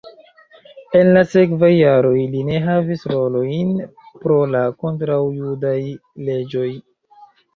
En 0.99 1.09
la 1.17 1.21
sekvaj 1.33 1.69
jaroj 1.73 2.13
li 2.31 2.39
ne 2.47 2.61
havis 2.63 3.03
rolojn 3.11 3.75
pro 4.23 4.39
la 4.55 4.61
kontraŭjudaj 4.85 5.77
leĝoj. 6.31 6.67